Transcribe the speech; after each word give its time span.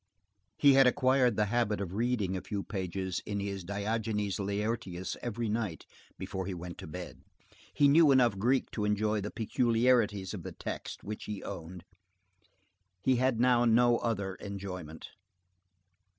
He 0.57 0.73
had 0.73 0.87
acquired 0.87 1.35
the 1.35 1.45
habit 1.53 1.79
of 1.79 1.93
reading 1.93 2.35
a 2.35 2.41
few 2.41 2.63
pages 2.63 3.21
in 3.23 3.39
his 3.39 3.63
Diogenes 3.63 4.39
Laertius 4.39 5.15
every 5.21 5.47
night, 5.47 5.85
before 6.17 6.47
he 6.47 6.55
went 6.55 6.79
to 6.79 6.87
bed. 6.87 7.21
He 7.71 7.87
knew 7.87 8.09
enough 8.11 8.39
Greek 8.39 8.71
to 8.71 8.83
enjoy 8.83 9.21
the 9.21 9.29
peculiarities 9.29 10.33
of 10.33 10.41
the 10.41 10.53
text 10.53 11.03
which 11.03 11.25
he 11.25 11.43
owned. 11.43 11.83
He 13.03 13.17
had 13.17 13.39
now 13.39 13.63
no 13.65 13.99
other 13.99 14.33
enjoyment. 14.37 15.09